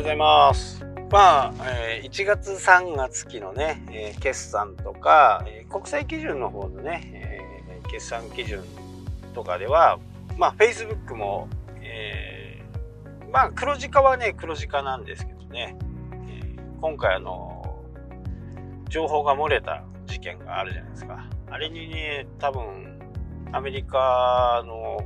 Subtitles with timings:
[0.00, 0.82] ようございます。
[1.10, 1.52] まあ、
[2.02, 7.42] 1月3月期のね、決算とか、国際基準の方のね、
[7.90, 8.64] 決算基準
[9.34, 9.98] とかでは、
[10.38, 11.48] まあ、Facebook も、
[11.82, 15.76] えーまあ、黒字化はね、黒字化なんですけどね、
[16.80, 17.84] 今回あの、
[18.88, 21.26] 情報が漏れた事件があるじゃないですか。
[21.50, 22.98] あれにね、多分、
[23.52, 24.98] アメリカの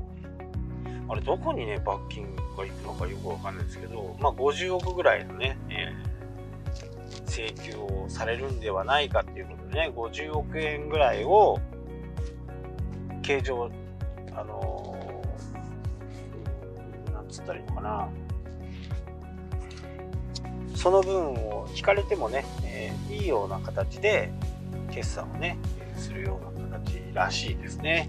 [1.08, 6.14] あれどこにね罰金が行くのかよくわかんないですけど、まあ、50億ぐらいのね、えー
[7.26, 11.58] 請求をされるんではないかっていうことでね50億円ぐらいを
[13.22, 13.70] 計上
[14.36, 18.08] あのーなんつったらいいのかな。
[20.76, 24.30] その分を引かれてもね、えーいいような形で
[24.90, 25.58] 決算をね
[25.96, 28.06] するような形らしいですね。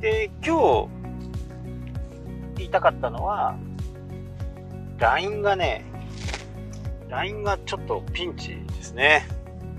[0.00, 1.03] で今日
[2.74, 3.56] たかったのは、
[4.98, 5.84] LINE がね、
[7.08, 9.28] LINE がちょっとピンチですね。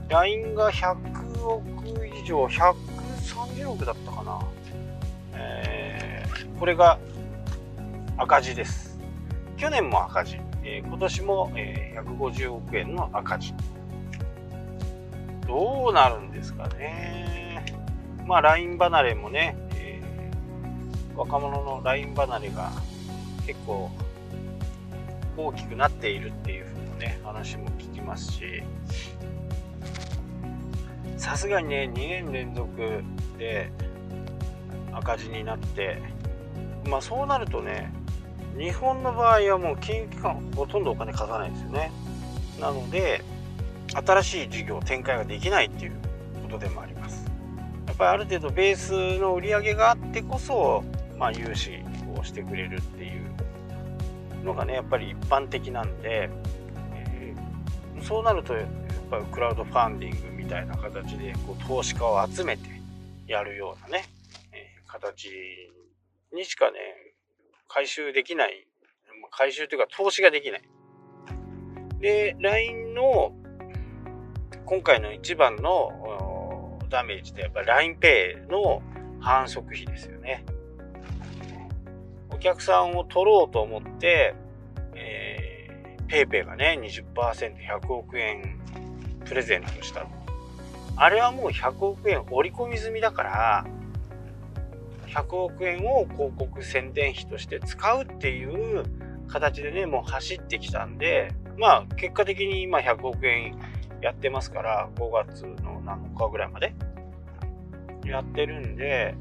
[0.08, 4.42] LINE が100億以上、130億だったかな。
[5.34, 6.26] えー
[6.58, 6.98] これが
[8.16, 8.98] 赤字です。
[9.58, 10.38] 去年も赤字。
[10.64, 13.54] えー今年も、えー150億円の赤字。
[15.46, 17.66] どうなるんですかね。
[18.26, 22.72] まあ LINE 離れもね、えー若者の LINE 離れが
[23.46, 23.92] 結構
[25.38, 28.64] 大きくなっているっていう風なね話も聞きますし。
[31.18, 32.70] さすがにね2年連続
[33.38, 33.72] で
[34.92, 36.02] 赤字になって
[36.88, 37.92] まあそうなるとね
[38.58, 41.92] 日本の場合はもう金融機関ほとんどお金貸さないんですよね。
[42.60, 43.24] なので
[44.06, 45.94] 新しい事業展開ができないっていう
[46.44, 47.26] ことでもあります。
[47.88, 50.84] やっぱりある程度ベースの売り上げがあってこそ
[51.18, 51.80] まあ、融資
[52.18, 56.30] をしてくれるっていうのがねやっぱり一般的なんで、
[56.94, 58.68] えーそうなるとやっ
[59.10, 62.70] ぱりクラウドファンディングみたいな形でこう投資家を集めて
[63.26, 64.06] やるようなね、
[64.52, 65.30] えー形
[66.34, 66.78] にしかね
[67.68, 68.68] 回収できない。
[69.32, 70.62] 回収というか投資ができない。
[72.00, 73.34] で LINE の
[74.66, 78.82] 今回の一番のダメージってやっぱり LINEPay の
[79.20, 80.46] 反則費ですよね。
[82.36, 84.36] お客さんを取ろうと思って、
[84.94, 88.60] えー、ペイペイがね、20%、100億円
[89.24, 90.06] プレゼントした。
[90.98, 93.66] あれはもう100億円織り込み済みだから、
[95.08, 98.84] 100億円を広告宣伝費として使うっていう
[99.30, 103.58] 形でね、もう走ってきたんで、まあ結果的に今100億円
[104.02, 106.76] やってますから、5月の7日ぐらいまで
[108.06, 109.16] やってるんで、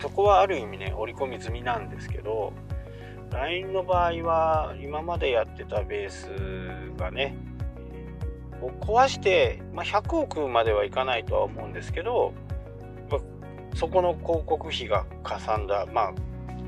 [0.00, 2.52] そこはある意味ね織り込み済みなんですけど
[3.30, 6.28] LINE の場合は今までやってたベース
[6.98, 7.36] がね
[8.62, 12.34] を壊して、まあ、100億まではいかないとは思うんですけど、
[13.10, 13.20] まあ
[13.74, 16.12] そこの広告費がかさんだ、まあ、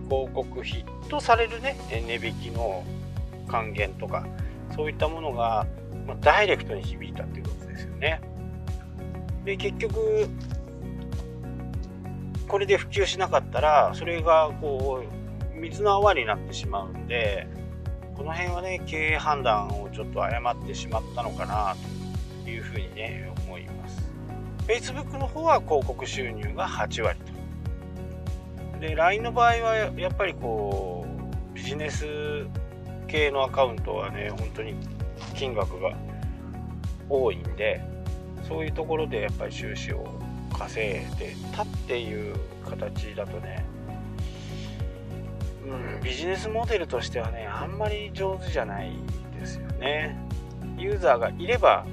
[0.08, 2.84] 広告費とされるね値引きの
[3.48, 4.26] 還元とか
[4.74, 5.66] そういったものが、
[6.06, 8.20] まあ、ダイレクトに響いたっていうことですよね。
[9.44, 10.28] で結局
[12.52, 17.48] これで普及しなかったらそれがこう水の泡になってしまうんで
[18.14, 21.74] この辺はね経営判断をちょっと誤ってしまったのかな
[22.44, 24.12] というふうにね思います。
[24.68, 28.80] Facebook の方は広告収入が8割と。
[28.80, 32.04] で LINE の場合はやっぱりこうビジネス
[33.08, 34.74] 系のアカウントはね本当に
[35.34, 35.96] 金額が
[37.08, 37.80] 多いんで
[38.46, 40.21] そういうところでやっぱり収支を
[40.52, 42.36] 稼いでたっていう
[42.68, 43.64] 形だとね、
[45.66, 48.92] うん、ビジネスモデルとしてはねあんまり上手じゃない
[49.38, 50.16] ですよね。
[50.78, 51.86] ユーザーがいれば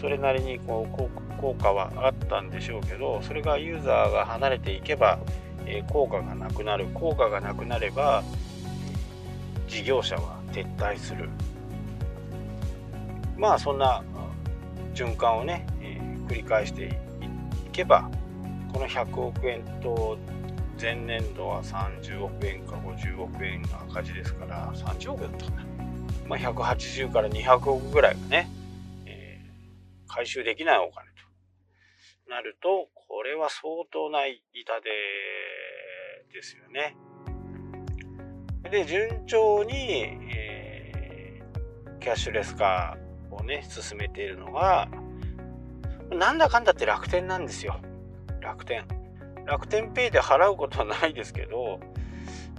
[0.00, 5.18] それなりにこう効果はあったんでしょうけどそれがユーザーが離れていけば、
[5.66, 6.86] えー効果がなくなる。
[6.94, 8.22] 効果がなくなれば
[9.68, 11.28] 事業者は撤退する。
[13.36, 14.02] まあそんな
[14.94, 16.88] 循環をね、えー繰り返してい
[17.74, 18.08] けば
[18.72, 20.16] この100億円と
[20.80, 25.64] 前年度は30億円か50億円の赤字ですから30億だったかな、
[26.26, 28.48] まあ、180から200億ぐらいがね、
[29.06, 29.54] えー
[30.06, 34.38] 回収できないお金となるとこれは相当な痛
[34.82, 36.96] 手ですよね。
[38.70, 40.74] で順調に、えー
[42.04, 42.98] キャッシュレス化
[43.30, 44.88] をね進めているのが
[46.14, 47.80] なんだかんだって楽天なんですよ。
[48.40, 48.84] 楽天。
[49.46, 51.80] 楽天ペイで払うことはないですけど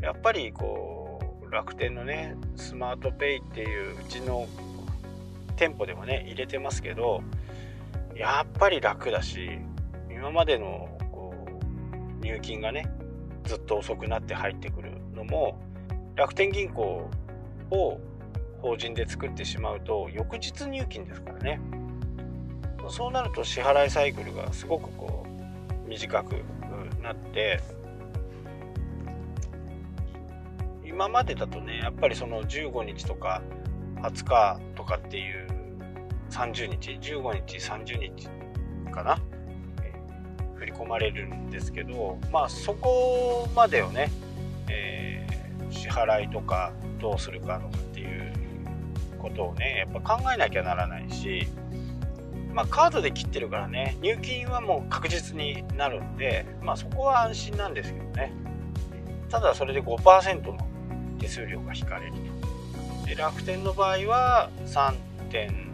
[0.02, 4.48] やっぱりこう楽天のねスマートペイっていううちの
[5.56, 7.24] 店舗でもね入れてますけど
[8.16, 9.50] やっぱり楽だし
[10.10, 11.34] 今までのこ
[12.22, 12.88] う入金がね
[13.46, 15.60] ずっと遅くなって入ってくるのも
[16.16, 17.10] 楽天銀行
[17.72, 18.00] を
[18.62, 21.60] 法人で作ってしまうと翌日入金ですからね。
[22.90, 25.26] そうなると支払いサイクルがすごくこ
[25.86, 26.36] う短く
[27.02, 27.62] なって
[30.84, 33.42] 今までだとねやっぱりその15日とか
[34.02, 35.48] 20日とかっていう
[36.30, 38.30] 30日15日30日
[38.92, 39.20] かな、
[39.82, 39.94] え、
[40.56, 44.12] 振り込まれるんですけどまあそこまでをね、
[44.70, 48.34] えー、支払いとかどうするかとかっていう
[49.20, 51.48] ことをねやっぱ考えなきゃならないし
[52.56, 53.98] まあ、カードで切ってるからね。
[54.02, 58.32] 入金はもう確実になるんで、まあ、そこは安心なんですけどね。
[59.30, 60.58] ただそれで5%の
[61.20, 62.14] 手数料が引かれる
[63.02, 63.08] と。
[63.08, 64.94] で楽天の場合は3
[65.30, 65.70] 点。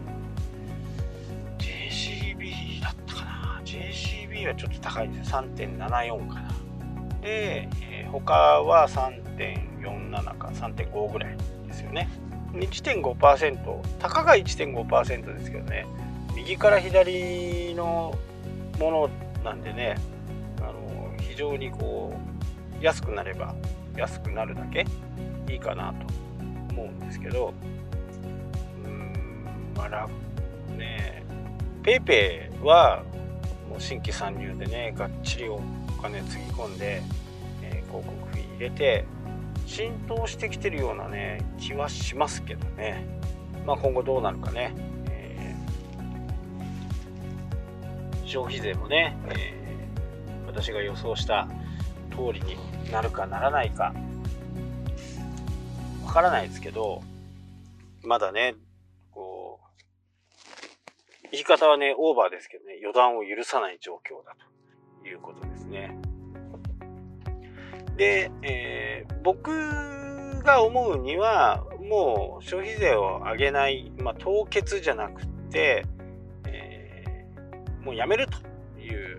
[1.58, 3.62] JCB だったかな。
[3.64, 6.48] JCB はちょっと高いんです3.74かな。
[7.20, 10.48] で、えー、他は3.47か。
[10.48, 11.36] 3.5ぐらい
[11.68, 12.08] ですよね。
[12.54, 15.86] 1.5%たかが1.5%ですけどね。
[16.36, 18.18] 右から左の
[18.78, 19.10] もの
[19.44, 19.96] なんでね
[20.60, 22.14] あの非常にこ
[22.80, 23.54] う安くなれば
[23.96, 24.86] 安くなるだけ
[25.48, 26.06] いいかなと
[26.72, 27.52] 思うんですけど
[28.84, 29.44] うん
[29.76, 30.08] まあ
[30.76, 31.24] ね
[31.82, 33.02] PayPay は
[33.68, 35.60] もう新規参入でねがっちりお
[36.00, 37.02] 金つぎ込んで、
[37.62, 39.04] えー、広告費入れて
[39.66, 43.06] 浸透してきてるようなね気はしますけどね。
[43.66, 44.74] まあ今後どうなるかね。
[48.32, 51.46] 消費税もね、えー、私が予想した
[52.10, 52.56] 通りに
[52.90, 53.92] なるかならないか
[56.06, 57.02] わからないですけど
[58.02, 58.54] まだね
[59.10, 64.34] こう言い方はねオーバーですけどね予断を許さない状況だ
[65.02, 65.94] ということですね。
[67.98, 69.50] で、えー、僕
[70.42, 75.84] が思うにはもう消費税を上げない、まあ、凍結じゃなくて
[77.84, 79.18] もうやめるという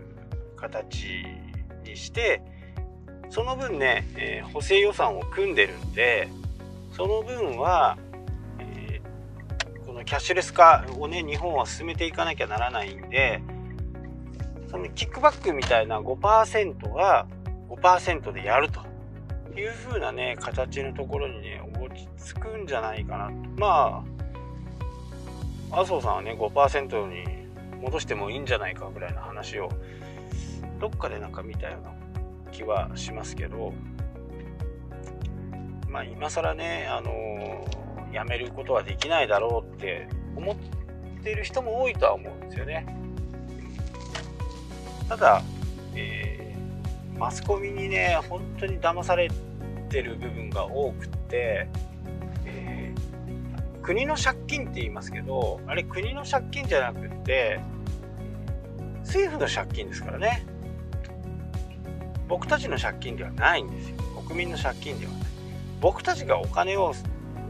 [0.56, 1.26] 形
[1.84, 2.42] にして
[3.30, 6.30] その分ね、えー、補正予算を組んでるんで
[6.92, 7.98] その分は、
[8.60, 13.42] えー、このキャッシュレス化をね日本は進めていかなきゃならないんで
[14.70, 17.28] そのキックバックみたいな5%は
[17.70, 18.82] 5%でやると
[19.60, 23.34] いう風なね形のところにね落ち着くんじゃないかなと。
[23.58, 24.04] ま
[25.72, 27.43] あ麻生さんはね5%に
[27.84, 29.70] 戻してもいいんじゃないかぐらいの話を
[30.80, 31.92] どっかでなんか見たような
[32.52, 33.74] 気はしますけど
[35.90, 37.68] まあ今更ねあの、
[38.12, 42.86] やめることはできないだろうって思ってる人も多いとは思うんですよね。
[45.08, 45.44] ただ、
[45.94, 49.30] えー、マスコミにね本当に騙され
[49.90, 51.68] てる部分が多くって
[53.84, 57.60] 国の借金って言いますけどあれ国の借金じゃなくって
[59.14, 60.44] 政府の借金ですからね。
[62.28, 63.98] 僕たちの借金ではないんですよ。
[64.28, 65.22] 国民の借金ではない。
[65.80, 66.96] 僕たちがお金を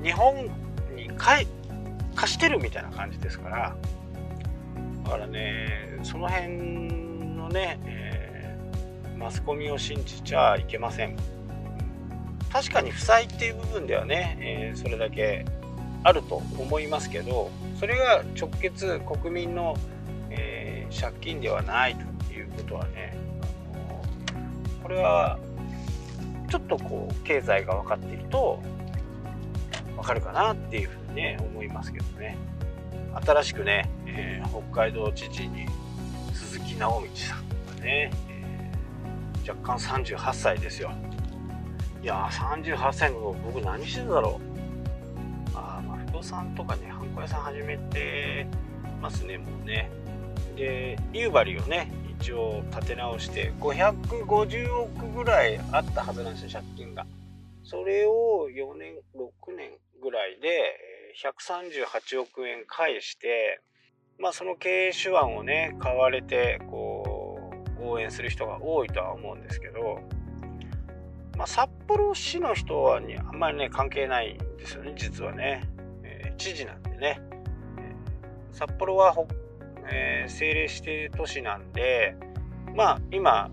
[0.04, 0.50] 日本
[0.94, 1.48] に貸
[2.26, 3.76] してるみたいな感じですから。
[5.06, 6.50] だからねその辺
[7.38, 11.16] のね、えー、マスコミを信じちゃいけません。
[12.52, 15.46] 確かに負債っていう部分ではね、えー、それだけ
[16.04, 19.76] あると思いますけどそれが直結国民の、
[20.30, 20.63] えー、
[21.00, 23.18] 借金ではないということはね
[24.82, 25.40] これは
[26.50, 28.62] ちょっとこう経済が分かっていると
[29.96, 32.38] 分かるかなっていうふうにね思いますけどね。
[33.26, 35.68] 新しくね、えー、北海道知事に
[36.34, 40.92] 鈴木直道さんがね、えー、若干38歳ですよ。
[42.02, 44.54] いやー38歳の僕何してんだろう。
[46.24, 48.48] さんとかね、ハンコ屋さん始めて
[49.02, 49.92] ますね、もうね。
[50.56, 57.06] で、夕張をね、一応立て直して、550億ぐらいあったはずなんですよ、借金が。
[57.64, 60.78] それを4年、6年ぐらいで、
[61.22, 63.60] 138億円返して、
[64.20, 70.00] まあその経営手腕をね、買われて、こう、応援する人が多いとは思うんですけど、
[71.38, 75.64] まあ、札幌市の人はにあんまりね関係ないんですよね実はね
[76.04, 77.20] え知事なんでね、
[77.78, 79.16] えー、札幌は、
[79.92, 82.16] えー、政令指定都市なんで
[82.76, 83.52] まあ今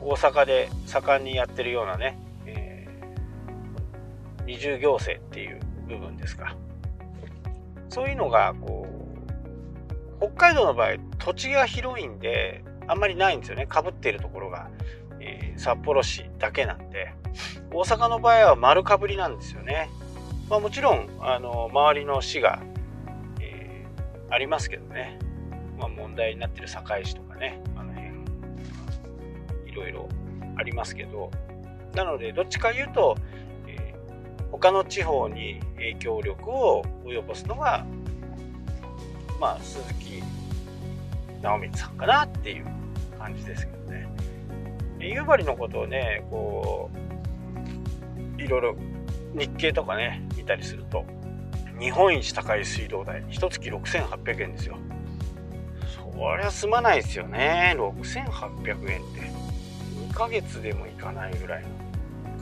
[0.00, 2.86] 大阪で盛んにやってるようなね、え
[4.44, 6.56] 二重行政っていう部分ですか。
[7.88, 8.86] そういうのがこ
[10.18, 13.66] う北海道の場合土地が広いんであんまりないんですよね。
[13.66, 14.68] かぶっているところが、
[15.20, 17.14] えー、札幌市だけなんで。
[17.72, 19.90] 大阪の場合は丸かぶりなんですよね、
[20.48, 22.62] まあ、もちろんあの周りの市が、
[23.40, 25.18] えー、ありますけどね、
[25.84, 28.10] まあ、問題になってる堺市とかねあの辺
[29.70, 30.08] いろいろ
[30.56, 31.30] ありますけど
[31.94, 33.16] なのでどっちか言うと、
[33.68, 37.84] えー、他の地方に影響力を及ぼすのが
[39.38, 40.22] まあ鈴木
[41.42, 42.66] 直光さんかなっていう
[43.18, 44.08] 感じですけどね。
[44.98, 46.90] 夕張のことをねこ
[48.38, 48.76] ういろいろ
[49.34, 51.04] 日経とかね見たりすると
[51.78, 54.78] 日本一高い水道代1月6800円ですよ。
[56.36, 57.74] りゃ済まないですよね。
[57.76, 59.20] 6800円って。
[60.10, 61.68] 2ヶ月でもいかないぐらいの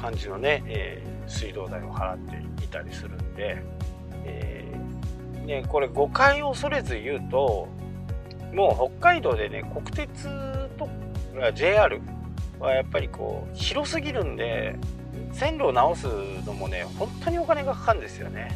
[0.01, 3.63] 感じのね、えー、水道代を払っていたりするんで、
[4.25, 7.69] えー、ね、これ誤解を恐れず言うと
[8.53, 10.25] もう北海道でね国鉄
[10.79, 10.87] と
[11.39, 12.01] か JR
[12.61, 14.77] はやっぱりこう広すぎるんで
[15.33, 16.07] 線路を直す
[16.47, 18.55] のもね本当にお金がかかるんですよね。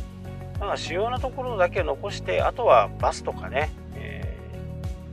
[0.55, 3.71] だから主要なところだけ残してあとはバスとかね、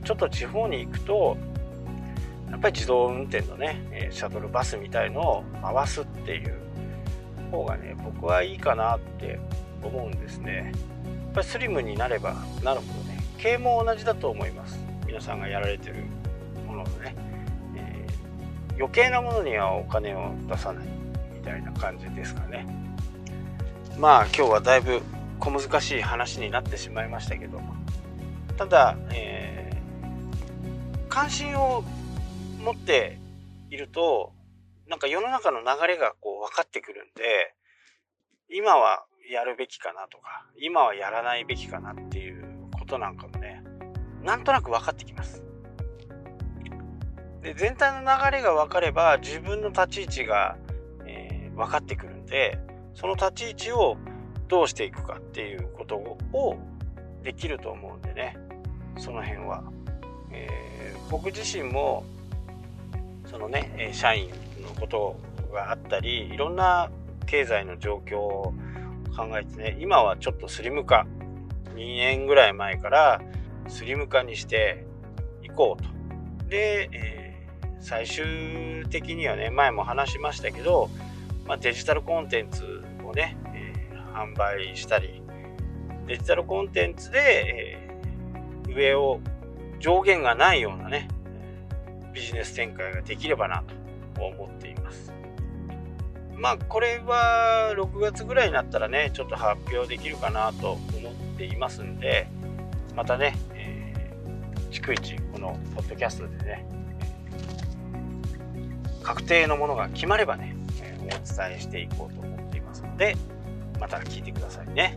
[0.04, 1.36] ちょっと地方に行くと
[2.50, 6.54] やっぱり自動運転のねシャトルバスみたいのを回すっていう
[7.50, 9.40] 方がね僕はいいかなって
[9.82, 10.72] 思うんですね。
[11.04, 13.18] やっぱりスリムになればなるほどね。
[13.38, 14.78] 経も同じだと思います。
[15.06, 15.96] 皆さんがやられてる
[16.66, 17.14] もののね、
[17.76, 20.86] えー、余計なものにはお金を出さない
[21.34, 22.66] みたいな感じですかね。
[23.98, 25.02] まあ今日はだいぶ
[25.38, 27.60] 小難しい話になってしまいましたけど
[28.56, 29.33] ただ、えー、
[31.14, 31.84] 関心を
[32.58, 33.20] 持って
[33.70, 34.32] いると
[34.88, 37.54] なんか世の中の流れがこう分かってくるんで
[38.50, 43.62] 今はやるべきかなとか今はやらないべきかなっていうことなんかもね
[44.24, 45.44] なんとなく分かってきます。
[47.42, 50.56] で全体の流れが分かれば自分の立ち位置が、
[51.06, 52.58] えー、分かってくるんで
[52.94, 53.98] その立ち位置を
[54.48, 56.58] どうしていくかっていうことを
[57.22, 58.36] できると思うんでね
[58.96, 59.62] その辺は、
[60.34, 62.04] えー、僕自身も
[63.30, 64.30] そのね社員
[64.62, 65.16] のこと
[65.52, 66.90] があったりいろんな
[67.26, 68.54] 経済の状況を
[69.16, 71.06] 考えてね今はちょっとスリム化
[71.74, 73.22] 2年ぐらい前から
[73.68, 74.84] スリム化にして
[75.42, 75.88] いこうと。
[76.48, 80.90] で、えー、最終的にはね前も話しましたけど、
[81.46, 85.22] まあ、デジタルコンテンツをね、えー、販売したり
[86.06, 87.88] デジタルコンテンツで、
[88.66, 89.20] えー、上を
[89.84, 91.08] 上限がないようなね
[92.14, 93.62] ビジネス展開ができればな
[94.14, 95.12] と思っています。
[96.34, 102.26] まあこれは6月ぐらいになったらねちょっと発表できるかなと思っていますんで
[102.96, 106.66] またね、えー、逐一このポッドキャストでね
[109.02, 113.16] 確定のものが決まればね、えお伝えしていこうと思っていますので
[113.78, 114.96] また聞いてくださいね。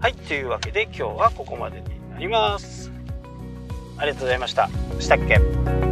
[0.00, 2.97] はいというわけで今日はここまでになります。
[3.98, 4.68] ありがとうございました。
[5.00, 5.87] したっけ？